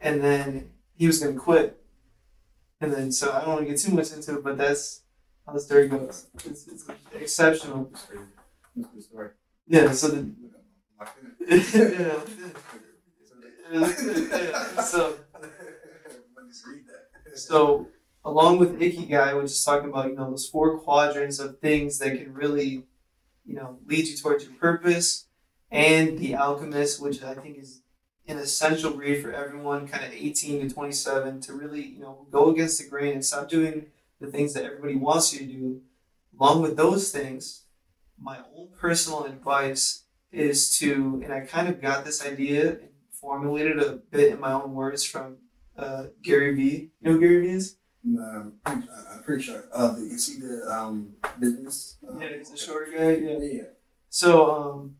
[0.00, 1.80] And then he was gonna quit.
[2.80, 5.02] And then so I don't want to get too much into it, but that's
[5.46, 6.26] how the story goes.
[6.44, 7.92] It's, it's exceptional.
[9.00, 9.30] Story.
[9.68, 10.32] Yeah, so the,
[11.48, 12.22] yeah.
[13.70, 14.82] yeah.
[14.82, 15.16] So,
[17.34, 17.88] so
[18.24, 22.16] along with Ikigai, which is talking about you know those four quadrants of things that
[22.16, 22.84] can really,
[23.44, 25.26] you know, lead you towards your purpose,
[25.70, 27.82] and the Alchemist, which I think is
[28.26, 32.26] an essential read for everyone, kind of eighteen to twenty seven, to really you know
[32.30, 33.86] go against the grain and stop doing
[34.20, 35.80] the things that everybody wants you to do.
[36.38, 37.64] Along with those things,
[38.20, 43.78] my own personal advice is to, and I kind of got this idea and formulated
[43.80, 45.36] a bit in my own words from
[45.76, 46.90] uh, Gary Vee.
[47.00, 47.76] You know who Gary Vee is?
[48.06, 48.84] Um, I'm
[49.24, 49.64] pretty sure.
[49.72, 51.98] Uh, you see the um business?
[52.08, 53.12] Uh, Yeah, he's a short guy.
[53.16, 53.38] Yeah.
[53.40, 53.62] Yeah.
[54.08, 54.96] So, um,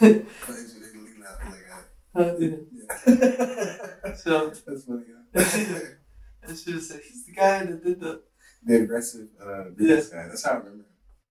[0.00, 2.68] it's- it's leaving out like that.
[3.06, 4.14] Yeah.
[4.16, 5.04] so That's funny.
[5.08, 5.40] Yeah.
[6.48, 8.22] I should have said he's the guy that did the
[8.64, 10.26] the aggressive uh, business guy.
[10.28, 10.84] That's how I remember.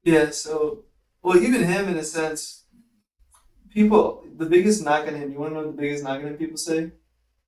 [0.07, 0.29] Yeah.
[0.31, 0.83] So,
[1.21, 2.65] well, even him in a sense,
[3.69, 5.31] people the biggest knock on him.
[5.31, 6.91] You want to know what the biggest knock on him people say?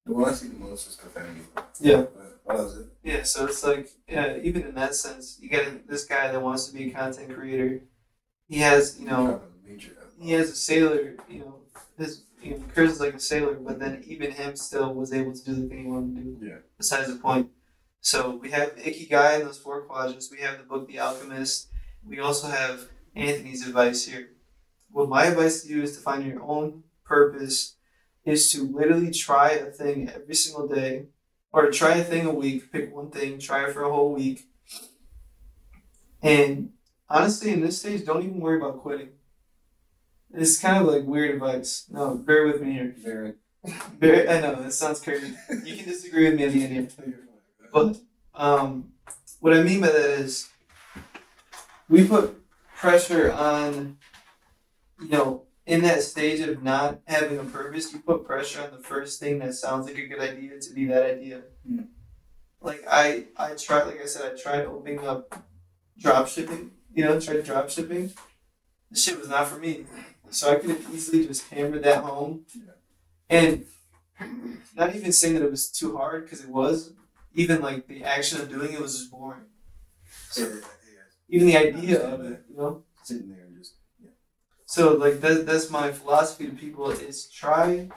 [0.05, 1.41] The one I see the most is profanity.
[1.79, 2.05] Yeah.
[2.15, 2.87] But what was it?
[3.03, 6.67] Yeah, so it's like, yeah, even in that sense, you get this guy that wants
[6.67, 7.81] to be a content creator.
[8.47, 9.91] He has, you know, Major.
[10.19, 11.55] he has a sailor, you know,
[11.97, 15.45] his, you know, is like a sailor, but then even him still was able to
[15.45, 16.45] do the thing he wanted to do.
[16.45, 16.57] Yeah.
[16.77, 17.49] Besides the point.
[18.01, 20.31] So we have Ikigai in those four quadrants.
[20.31, 21.67] We have the book The Alchemist.
[22.09, 24.31] We also have Anthony's advice here.
[24.91, 27.75] What my advice to you is to find your own purpose,
[28.25, 31.05] is to literally try a thing every single day,
[31.53, 32.71] or try a thing a week.
[32.71, 34.49] Pick one thing, try it for a whole week.
[36.23, 36.71] And
[37.07, 39.09] honestly, in this stage, don't even worry about quitting.
[40.33, 41.85] It's kind of like weird advice.
[41.91, 42.95] No, bear with me here.
[42.97, 43.33] Very.
[43.99, 45.33] Bear, I know, that sounds crazy.
[45.65, 47.19] You can disagree with me at the end here.
[47.73, 47.97] But
[48.33, 48.93] um,
[49.41, 50.47] what I mean by that is,
[51.89, 52.39] we put
[52.77, 53.97] pressure on,
[55.01, 58.83] you know, in that stage of not having a purpose, you put pressure on the
[58.83, 61.41] first thing that sounds like a good idea to be that idea.
[61.67, 61.81] Hmm.
[62.61, 65.43] Like I, I tried, like I said, I tried opening up
[65.97, 66.71] drop shipping.
[66.93, 68.13] You know, tried drop shipping.
[68.91, 69.85] The shit was not for me.
[70.31, 72.73] So I could have easily just hammered that home, Yeah.
[73.29, 73.65] and
[74.75, 76.93] not even saying that it was too hard because it was.
[77.33, 79.45] Even like the action of doing it was just boring.
[80.29, 80.59] So
[81.29, 82.83] even the idea of it, you know.
[83.03, 83.75] Sitting there and just.
[84.03, 84.09] Yeah.
[84.65, 87.69] So like that, that's my philosophy to people is try.
[87.71, 87.91] It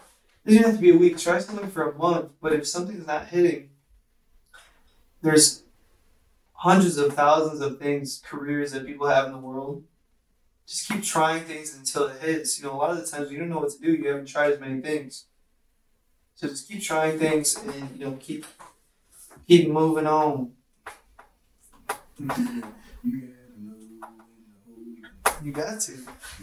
[0.46, 1.18] doesn't have to be a week.
[1.18, 2.32] Try something for a month.
[2.40, 3.70] But if something's not hitting,
[5.22, 5.62] there's
[6.52, 9.84] hundreds of thousands of things, careers that people have in the world.
[10.66, 12.58] Just keep trying things until it hits.
[12.58, 13.92] You know, a lot of the times you don't know what to do.
[13.92, 15.26] You haven't tried as many things.
[16.34, 18.46] So just keep trying things and you know keep
[19.46, 20.52] keep moving on.
[23.04, 23.72] You know,
[25.44, 25.92] know, got to.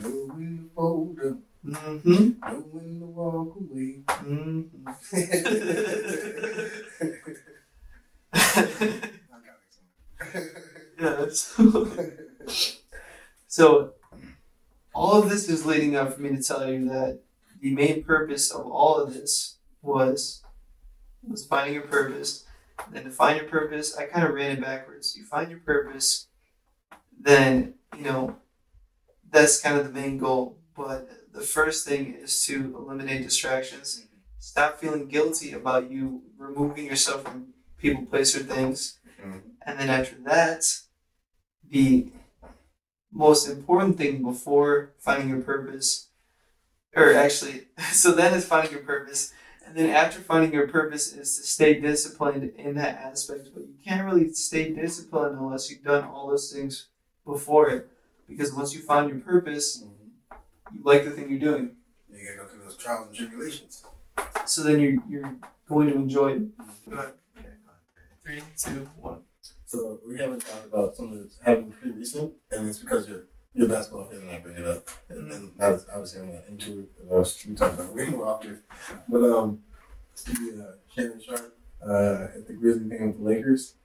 [0.02, 2.40] when to fold up, Mm-hmm.
[2.40, 4.02] know when to walk away.
[4.08, 4.86] mm-hmm.
[11.00, 11.26] Yeah.
[13.48, 13.94] So,
[14.94, 17.22] all of this is leading up for me to tell you that
[17.62, 20.44] the main purpose of all of this was
[21.28, 22.46] was finding your purpose.
[22.92, 25.16] Then to find your purpose, I kind of ran it backwards.
[25.18, 26.29] You find your purpose,
[27.20, 28.36] then you know
[29.32, 30.58] that's kind of the main goal.
[30.76, 34.06] But the first thing is to eliminate distractions.
[34.40, 39.00] Stop feeling guilty about you removing yourself from people, place, or things.
[39.22, 39.42] Mhm.
[39.64, 40.64] And then after that,
[41.70, 42.12] the
[43.12, 46.08] most important thing before finding your purpose,
[46.96, 49.34] or actually, so then is finding your purpose.
[49.66, 53.50] And then after finding your purpose is to stay disciplined in that aspect.
[53.54, 56.88] But you can't really stay disciplined unless you've done all those things
[57.32, 57.90] before it.
[58.28, 59.84] Because once you find your purpose,
[60.74, 61.72] you like the thing you're doing.
[62.12, 63.84] You gotta go through those trials and tribulations.
[64.46, 65.36] So then you're, you're
[65.68, 66.42] going to enjoy it.
[68.24, 69.22] Three, two, one.
[69.66, 73.68] So we haven't talked about something that's happened pretty recent, and it's because you're you're
[73.68, 74.88] a basketball fan, and I bring it up.
[75.10, 76.90] And, then I was obviously I'm not into it.
[77.02, 78.62] And I was we talked about it way more often.
[79.08, 79.60] But um,
[80.26, 81.56] the, uh, Shannon Sharpe
[81.88, 83.76] uh, at the Grizzlies game with the Lakers.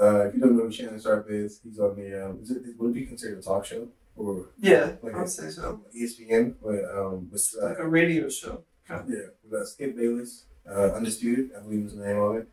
[0.00, 2.62] Uh, if you don't know who Shannon Sharpe is, he's on the um, is it
[2.78, 5.80] would it be considered a talk show or Yeah, like I would say so.
[5.96, 8.62] ESPN, but um, with uh, Like a radio show.
[8.88, 9.02] yeah,
[9.42, 12.48] with uh, Skip Bayless, uh, undisputed, I believe was the name of it.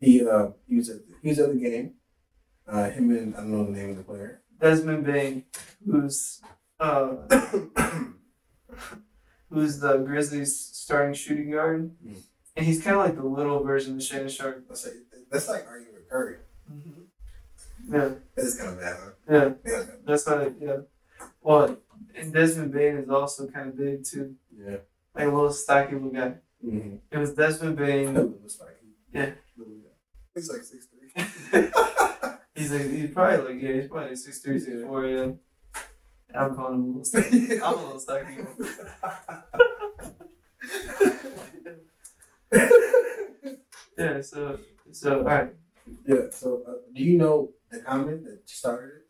[0.00, 1.94] He uh, he was at he was at the game.
[2.66, 4.42] Uh, him and I don't know the name of the player.
[4.60, 5.44] Desmond Bane,
[5.84, 6.40] who's
[6.80, 7.14] uh,
[9.50, 12.16] who's the Grizzlies' starting shooting guard, Mm.
[12.56, 14.64] and he's kind of like the little version of Shannon Sharpe.
[14.68, 14.94] That's like
[15.30, 16.36] that's like arguing with Curry.
[17.90, 18.96] Yeah, That's kind of bad,
[19.28, 19.82] yeah, Yeah.
[20.06, 20.54] that's not it.
[20.60, 20.76] Yeah,
[21.42, 21.76] well,
[22.14, 24.76] and Desmond Bane is also kind of big too, Yeah.
[25.14, 26.34] like a little stocky little guy.
[26.64, 26.96] Mm-hmm.
[27.10, 28.34] It was Desmond Bane.
[29.14, 29.32] Yeah.
[30.34, 31.10] He's like six three.
[32.54, 35.22] He's like he's probably like yeah he's probably like six three six four yeah.
[35.24, 35.38] And
[36.34, 37.60] I'm calling him a little stocky.
[37.60, 38.36] I'm a little stocky.
[43.98, 44.20] Yeah.
[44.22, 44.58] So
[44.92, 45.54] so all right.
[46.06, 46.30] Yeah.
[46.30, 49.06] So, uh, do you know the comment that started it?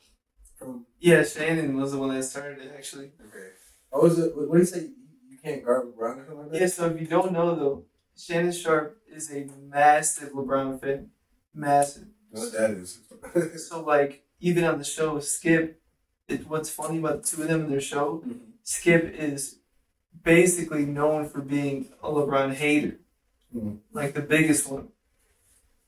[0.58, 3.12] From Yeah, Shannon was the one that started it actually.
[3.26, 3.48] okay.
[3.92, 4.32] Oh, was it?
[4.36, 4.80] What did he say?
[4.80, 4.94] You,
[5.30, 6.60] you can't guard LeBron or something like that.
[6.60, 6.66] Yeah.
[6.68, 7.84] So if you don't know though,
[8.16, 11.10] Shannon Sharpe is a massive LeBron fan.
[11.54, 12.06] Massive.
[12.30, 13.00] What that is.
[13.68, 15.80] So like even on the show, Skip,
[16.28, 18.24] it, what's funny about the two of them in their show,
[18.62, 19.58] Skip is
[20.22, 22.98] basically known for being a LeBron hater,
[23.54, 23.78] Mhm.
[23.92, 24.88] like the biggest one.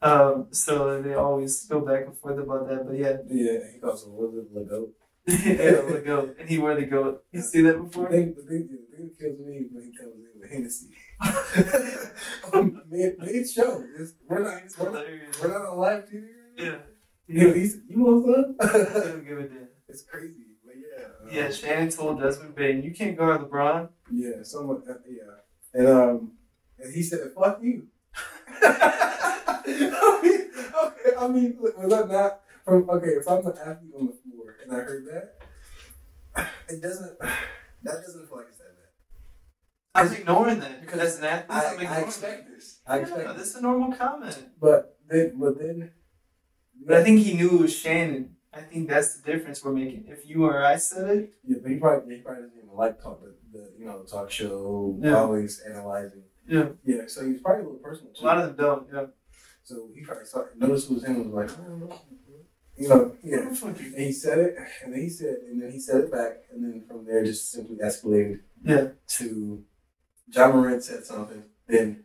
[0.04, 2.86] Um, so they always go back and forth about that.
[2.86, 4.88] But yeah, yeah, he calls him was it Lego.
[5.26, 7.24] yeah, the goat, and he wore the goat.
[7.32, 8.04] You see that before?
[8.10, 10.88] The thing, the thing, the thing that kills me when he comes in with Hennessy.
[12.90, 15.04] mid, mid show, it's, we're not, we're not,
[15.40, 16.26] we're not on live TV.
[16.58, 16.76] Yeah,
[17.26, 18.84] You, he's, you want I some?
[18.84, 19.68] don't give a damn.
[19.88, 21.04] it's crazy, but yeah.
[21.06, 25.38] uh, Yeah, Shannon told Desmond Bane, "You can't guard LeBron." Yeah, someone, uh, yeah,
[25.72, 26.32] and um,
[26.78, 27.86] and he said, "Fuck you."
[29.66, 30.50] I mean,
[30.84, 32.88] okay, I mean, look, was that not from?
[32.90, 37.18] Okay, if I'm an athlete on the floor and I heard that, it doesn't.
[37.18, 38.74] That doesn't feel like it's that
[39.94, 40.06] bad.
[40.06, 41.50] I'm ignoring that Because as an athlete.
[41.50, 42.80] I, I'm ignoring I expect this.
[42.86, 43.48] I expect Yeah, this.
[43.48, 44.38] is a normal comment.
[44.60, 45.90] But then, but then,
[46.86, 48.36] But I think he knew it was Shannon.
[48.52, 50.04] I think that's the difference we're making.
[50.08, 53.02] If you or I said it, yeah, but he probably he probably doesn't even like
[53.02, 55.18] talk the, the you know talk show Yeah.
[55.18, 56.22] always analyzing.
[56.46, 56.68] Yeah.
[56.84, 58.86] Yeah, so he's probably a little personal a lot of them don't.
[58.92, 59.06] Yeah.
[59.64, 62.00] So he probably saw, noticed it was him and was like, "Oh,
[62.76, 63.38] you know, yeah.
[63.38, 66.62] And he said it, and then he said, and then he said it back, and
[66.62, 68.88] then from there just simply escalated Yeah.
[69.18, 69.64] to
[70.30, 71.44] Ja Morant said something.
[71.66, 72.04] Then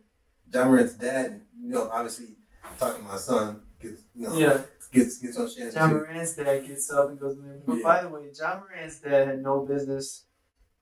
[0.52, 2.36] Ja Morant's dad, you know, obviously
[2.78, 4.62] talking to my son, gets you know, Yeah.
[4.90, 5.72] gets gets on Shannon.
[5.74, 5.96] John too.
[5.96, 7.60] Moran's dad gets up and goes in there.
[7.66, 7.82] But Yeah.
[7.82, 10.24] by the way, Ja Morant's dad had no business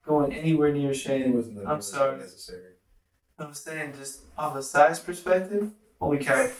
[0.04, 2.18] going anywhere near wasn't I'm sorry.
[2.18, 2.74] necessary.
[3.38, 6.48] I'm saying just off a size perspective, holy cow.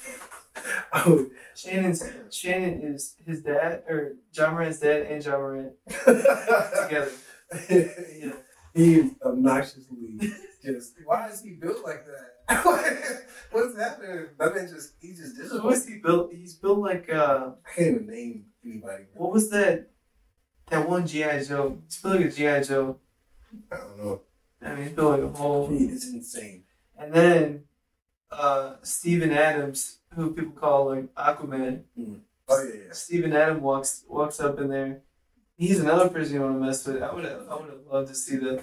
[0.93, 5.73] Oh, Shannon's Shannon is his dad or Ja Morant's dad and Ja Morant
[6.05, 7.11] together.
[7.71, 8.33] yeah.
[8.75, 10.19] He's obnoxiously
[10.65, 10.95] just.
[11.05, 12.65] Why is he built like that?
[13.53, 14.27] What's happening?
[14.39, 15.77] That man just he just disappointed.
[15.77, 16.33] is he built?
[16.33, 19.05] He's built like uh I can't even name anybody.
[19.15, 19.91] what was that
[20.71, 21.45] that one G.I.
[21.45, 21.79] Joe?
[21.87, 22.63] He's built like a G.I.
[22.63, 22.97] Joe.
[23.73, 24.21] I don't know.
[24.63, 26.65] I mean he's built like a whole He is insane.
[26.99, 27.65] and then
[28.31, 31.83] uh Steven Adams, who people call like Aquaman.
[32.49, 32.93] Oh yeah, yeah.
[32.93, 35.03] Steven Adams walks walks up in there.
[35.57, 37.03] He's another person you want to mess with.
[37.03, 38.63] I would have I would have loved to see the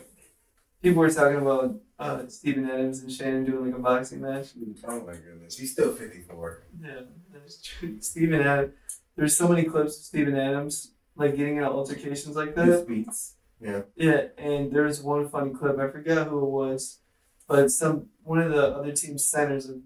[0.81, 4.47] people were talking about uh, Steven Adams and Shannon doing like a boxing match.
[4.87, 6.63] Oh my goodness, he's still fifty four.
[6.81, 7.01] Yeah,
[7.33, 7.99] that's true.
[8.01, 8.73] Steven Adams.
[9.15, 12.87] There's so many clips of Steven Adams like getting into altercations like His that.
[12.87, 13.35] beats.
[13.61, 13.83] Yeah.
[13.95, 15.79] Yeah, and there's one funny clip.
[15.79, 16.99] I forgot who it was,
[17.47, 19.81] but some one of the other team's centers, the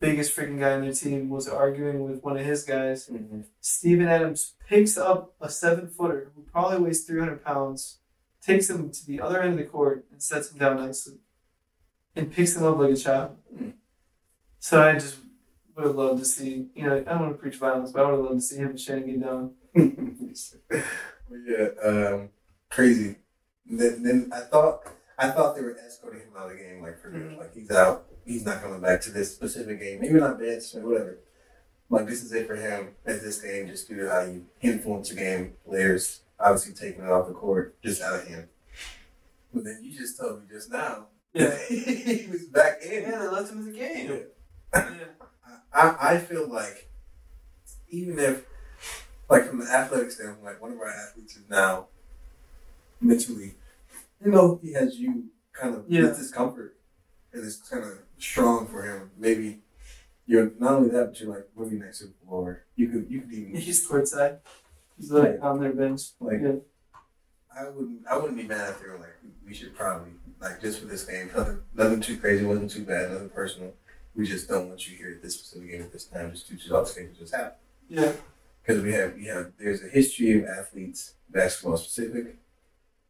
[0.00, 3.08] biggest freaking guy on their team, was arguing with one of his guys.
[3.08, 3.42] Mm-hmm.
[3.60, 7.98] Steven Adams picks up a seven footer who probably weighs 300 pounds,
[8.42, 11.18] takes him to the other end of the court and sets him down nicely,
[12.14, 13.36] and picks him up like a child.
[14.58, 15.18] So I just
[15.76, 18.10] would have loved to see, you know, I don't want to preach violence, but I
[18.10, 19.52] would have loved to see him and Shannon get down.
[21.46, 22.30] yeah, um,
[22.68, 23.16] crazy.
[23.64, 24.86] Then, then I thought
[25.18, 27.22] I thought they were escorting him out of the game, like for good.
[27.32, 27.38] Mhm.
[27.38, 28.06] Like he's out.
[28.24, 30.00] He's not coming back to this specific game.
[30.00, 31.18] Maybe not bench or whatever.
[31.88, 35.08] Like this is it for him at this game, just due to how you influence
[35.08, 35.54] the game.
[35.66, 38.48] Players obviously taking it off the court, just out of hand.
[39.54, 41.46] But then you just told me just now Yeah.
[41.46, 43.02] that he was back in.
[43.04, 44.10] Yeah, they left him in the game.
[44.10, 44.18] Yeah.
[44.74, 45.04] Yeah.
[45.72, 46.90] I, I feel like
[47.88, 48.44] even if
[49.30, 51.86] like from the athletic standpoint, like one of our athletes is now
[53.00, 53.54] mentally
[54.24, 56.02] you know, he has you kind of Yeah.
[56.02, 56.76] with discomfort
[57.32, 59.10] and it's kind of strong for him.
[59.18, 59.60] Maybe
[60.26, 62.64] you're not only that, but you're like moving next to the floor.
[62.76, 64.38] You could you could even He's courtside.
[64.98, 66.02] He's like on their bench.
[66.20, 66.56] like Yeah.
[67.58, 70.80] I wouldn't I wouldn't be mad if they were like we should probably like just
[70.80, 73.72] for this game, nothing nothing too crazy, wasn't too bad, nothing personal.
[74.14, 76.56] We just don't want you here at this specific game at this time, just due
[76.56, 77.60] to all the things that just happened.
[77.88, 78.12] Yeah.
[78.62, 82.36] because we have we have there's a history of athletes basketball specific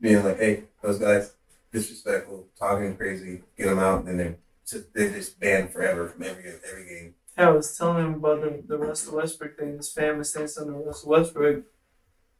[0.01, 1.33] being like hey those guys
[1.73, 4.37] disrespectful talking crazy get them out and then they're
[4.67, 8.63] just, they're just banned forever from every every game I was telling him about the,
[8.67, 9.77] the Russell Westbrook thing.
[9.77, 11.65] His fan was something to Russell Westbrook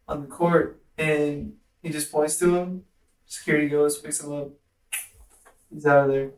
[0.09, 1.53] on the court, and
[1.83, 2.85] he just points to him,
[3.27, 4.49] Security goes, picks him up.
[5.73, 6.31] He's out of there.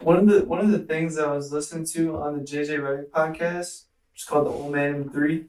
[0.00, 3.10] One of the one of the things I was listening to on the JJ Redick
[3.10, 3.84] podcast,
[4.16, 5.46] is called the Old Man and Three,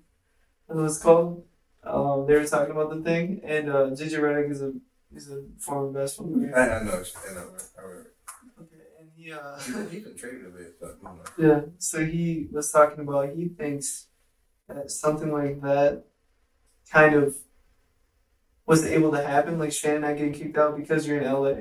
[0.67, 1.45] that's what it's called.
[1.83, 4.73] Um, they were talking about the thing, and uh, JJ Redick is a
[5.13, 6.57] he's a former basketball player.
[6.57, 6.91] I, I know.
[6.91, 7.49] I know.
[7.77, 8.13] I remember.
[8.61, 9.57] Okay, and he uh,
[9.89, 11.09] He's been traded a bit, but you
[11.47, 11.53] know.
[11.55, 14.07] yeah, so he was talking about he thinks
[14.67, 16.05] that something like that
[16.91, 17.35] kind of
[18.65, 21.55] was able to happen, like Shannon not getting kicked out because you're in LA.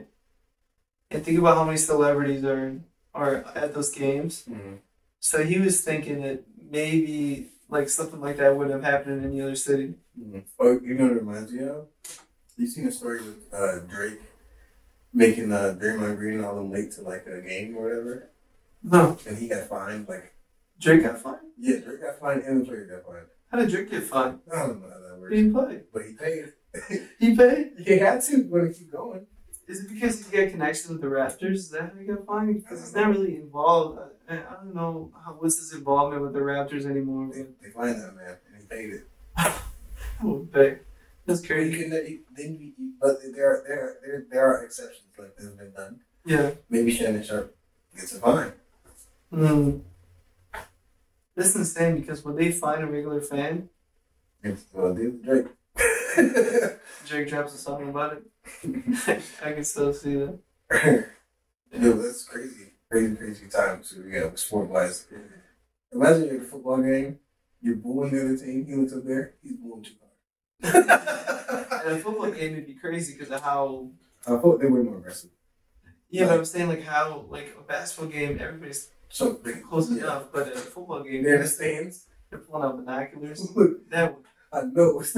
[1.10, 2.76] And think about how many celebrities are
[3.14, 4.44] are at those games.
[4.48, 4.78] Mhm.
[5.20, 9.40] So he was thinking that maybe like something like that wouldn't have happened in any
[9.42, 9.94] other city.
[10.18, 10.40] Mm-hmm.
[10.58, 11.86] Oh, you know what it reminds me of?
[12.56, 14.20] You seen a story with uh, Drake
[15.12, 18.30] making uh, Draymond Green all them late to like a game or whatever,
[18.82, 20.08] No, and he got fined.
[20.08, 20.32] Like,
[20.80, 21.38] Drake got fined.
[21.58, 23.26] yeah, Drake got fined and the player got fined.
[23.50, 24.40] How did Drake get fined?
[24.52, 25.80] I don't know how that He works, didn't play.
[25.92, 26.52] but he paid.
[27.18, 27.72] He paid.
[27.84, 29.26] he had to, but he keep going.
[29.68, 31.52] Is it because he's got connections with the Raptors?
[31.54, 32.62] Is that how he got fined?
[32.62, 33.98] Because he's not really involved.
[34.28, 37.30] I, I don't know how, what's his involvement with the Raptors anymore.
[37.32, 39.06] They, they fined that man, and he paid it.
[39.36, 39.52] I
[40.22, 40.78] would pay.
[41.26, 41.82] That's crazy.
[41.82, 45.54] can, he, then he, but there are there there there are exceptions like this has
[45.54, 46.00] been done.
[46.24, 46.50] Yeah.
[46.68, 47.56] Maybe Shannon Sharpe
[47.96, 48.52] gets a fine.
[49.30, 49.78] Hmm.
[51.36, 53.68] That's insane because when they find a regular fan,
[54.42, 55.46] It's, well, dude, Drake.
[57.06, 59.22] Drake drops a song about it.
[59.42, 60.38] I can still see that.
[61.72, 62.72] Yo, that's crazy.
[62.90, 63.94] Crazy, crazy times.
[63.96, 65.06] We got sport wise.
[65.92, 67.18] Imagine you're at a football game,
[67.62, 69.92] you're booing the other team, he looks up there, he's booing too.
[70.62, 73.90] And a football game would be crazy because of how.
[74.26, 75.30] Uh, I thought they were more aggressive.
[76.10, 79.34] Yeah, but I'm saying like how like a basketball game, everybody's So
[79.68, 80.02] close yeah.
[80.04, 82.06] enough, but at a football game, They're in the stands.
[82.30, 83.48] they're pulling out binoculars.
[83.90, 85.00] That would I know.
[85.14, 85.16] Did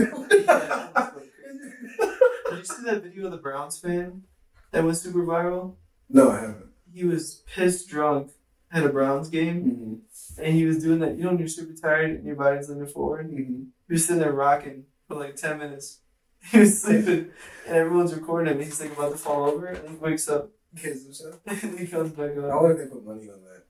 [2.58, 4.22] you see that video of the Browns fan
[4.70, 5.74] that went super viral?
[6.08, 6.66] no, I haven't.
[6.92, 8.30] He was pissed drunk
[8.70, 10.42] at a Browns game, mm-hmm.
[10.42, 11.16] and he was doing that.
[11.16, 13.64] You know, when you're super tired and your body's leaning forward, mm-hmm.
[13.88, 16.00] he was sitting there rocking for like ten minutes.
[16.52, 17.30] He was sleeping,
[17.66, 18.62] and everyone's recording him.
[18.62, 21.40] He's like about to fall over, and he wakes up, himself.
[21.46, 22.62] and he comes back I on.
[22.62, 23.64] wonder if they put money on that.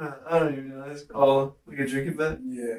[0.00, 0.84] Uh, I don't even know.
[0.84, 2.38] It's all like a drinking bet.
[2.42, 2.78] Yeah.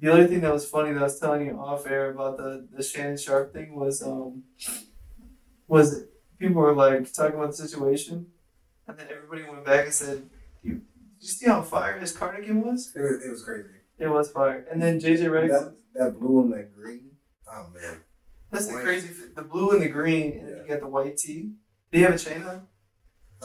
[0.00, 2.66] The other thing that was funny that I was telling you off air about the,
[2.72, 4.42] the Shannon Sharpe thing was um
[5.68, 6.04] was
[6.38, 8.26] people were like talking about the situation
[8.88, 10.28] and then everybody went back and said,
[10.62, 10.82] You did
[11.20, 12.92] you see how fire his cardigan was?
[12.96, 13.68] It was, it was crazy.
[13.98, 14.66] It was fire.
[14.70, 17.11] And then JJ Redick That, that blue and that green.
[17.52, 18.00] Oh, man.
[18.50, 19.08] that's the crazy.
[19.34, 21.52] The blue and the green and then you got the white tee.
[21.90, 22.66] Do you have a chain on?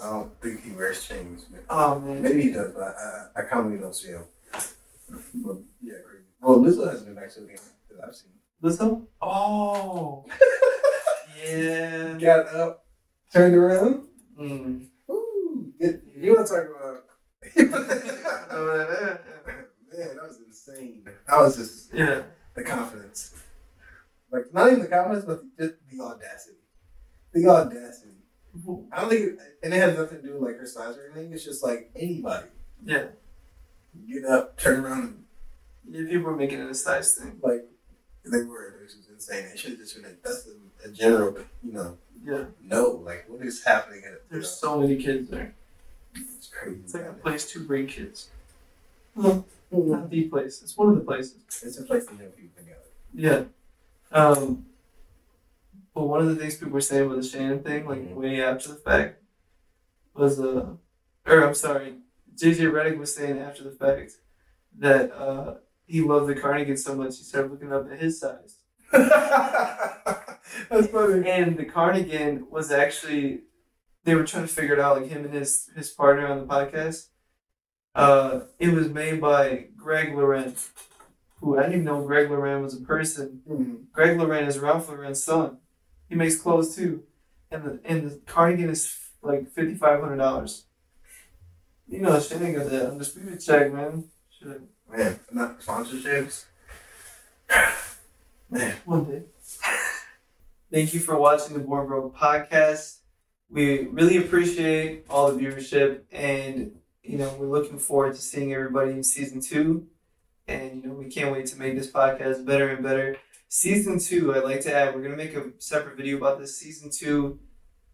[0.02, 1.48] I don't think he wears chains.
[1.50, 1.62] Man.
[1.70, 2.22] Oh man.
[2.22, 4.24] Maybe he does, but I, I, I commonly don't see him.
[4.54, 6.26] But, yeah, crazy.
[6.42, 7.58] Well, Lizzo has been actually game
[7.90, 8.32] that I've seen.
[8.62, 9.08] Lizzo?
[9.22, 10.26] Oh
[11.46, 12.18] Yeah.
[12.20, 12.86] Got up,
[13.32, 14.04] turned around.
[14.40, 14.88] Mm.
[15.10, 17.04] Ooh, get, you want to talk about?
[19.98, 21.04] Man, that was insane.
[21.28, 22.22] That was just yeah.
[22.54, 23.34] the confidence.
[24.32, 26.58] Like, not even the confidence, but just the audacity.
[27.34, 28.12] The audacity.
[28.58, 28.92] Mm-hmm.
[28.92, 31.12] I don't think, it, and it has nothing to do with like her size or
[31.12, 31.32] anything.
[31.34, 32.48] It's just like anybody
[32.84, 33.06] Yeah.
[34.10, 35.24] get up, turn around, and
[35.90, 37.40] Yeah, people were making it a size thing.
[37.42, 37.66] like
[38.26, 38.80] they were.
[38.82, 39.46] It was insane.
[39.46, 42.46] It should have just been a, that's a, a general, you know, Yeah.
[42.64, 44.04] no, like what is happening?
[44.06, 45.54] At, There's know, so many kids there.
[46.16, 46.80] it's crazy.
[46.84, 48.30] It's like a place to bring kids.
[49.16, 49.40] Hmm.
[49.72, 50.62] Not the place.
[50.64, 51.36] It's one of the places.
[51.64, 52.80] It's a place to get people together.
[53.14, 53.44] Yeah.
[54.12, 54.66] Um,
[55.94, 58.14] but one of the things people were saying about the Shannon thing, like Mhm.
[58.16, 59.22] way after the fact,
[60.14, 60.76] was uh,
[61.26, 61.96] or I'm sorry,
[62.36, 64.14] JJ Redick was saying after the fact
[64.80, 65.56] that uh
[65.86, 68.58] he loved the cardigan so much he started looking up at his size.
[68.92, 71.30] That's funny.
[71.30, 73.42] And the cardigan was actually
[74.04, 76.46] they were trying to figure it out, like him and his his partner on the
[76.46, 77.08] podcast.
[77.96, 80.56] Uh, it was made by Greg Lauren,
[81.40, 83.42] who I didn't even know Greg Lauren was a person.
[83.50, 83.92] Mhm.
[83.92, 85.58] Greg Lauren is Ralph Lauren's son.
[86.10, 87.04] He makes clothes too,
[87.52, 90.66] and the and the cardigan is like fifty five hundred dollars.
[91.88, 94.06] You know, ain't got that undisputed check, man.
[94.30, 96.46] Shit, Man, not sponsorships.
[98.50, 99.24] Man, one day.
[100.72, 103.00] Thank you for watching the Born Broke podcast.
[103.50, 108.92] We really appreciate all the viewership, and you know we're looking forward to seeing everybody
[108.92, 109.88] in season two.
[110.48, 113.18] And you know we can't wait to make this podcast better and better.
[113.50, 116.58] Season two, I'd like to add, we're gonna make a separate video about this.
[116.58, 117.40] Season two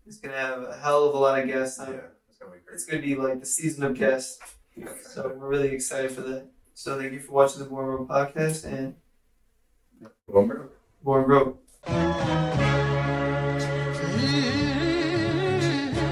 [0.06, 2.58] is gonna have a hell of a lot of guests yeah, on it's gonna be
[2.74, 4.40] It's gonna be like the season of guests.
[5.04, 6.48] So we're really excited for that.
[6.74, 8.96] So thank you for watching the Born Broke podcast and
[10.26, 10.70] One, bro.
[11.04, 12.60] Born Broke.